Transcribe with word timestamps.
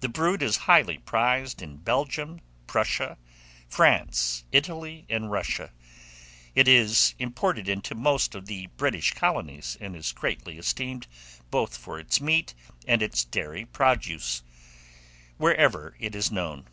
The 0.00 0.08
brood 0.08 0.42
is 0.42 0.56
highly 0.64 0.96
prized 0.96 1.60
in 1.60 1.76
Belgium, 1.76 2.40
Prussia, 2.66 3.18
France, 3.68 4.44
Italy, 4.50 5.04
and 5.10 5.30
Russia; 5.30 5.72
it 6.54 6.66
is 6.66 7.14
imported 7.18 7.68
into 7.68 7.94
most 7.94 8.34
of 8.34 8.46
the 8.46 8.68
British 8.78 9.12
colonies, 9.12 9.76
and 9.78 9.94
is 9.94 10.12
greatly 10.12 10.56
esteemed 10.56 11.06
both 11.50 11.76
for 11.76 11.98
its 12.00 12.18
meat 12.18 12.54
and 12.88 13.02
its 13.02 13.26
dairy 13.26 13.66
produce, 13.66 14.42
wherever 15.36 15.94
it 16.00 16.14
is 16.14 16.32
known. 16.32 16.64